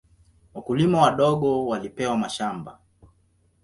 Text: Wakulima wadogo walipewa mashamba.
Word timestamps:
Wakulima 0.53 1.01
wadogo 1.01 1.65
walipewa 1.67 2.17
mashamba. 2.17 2.79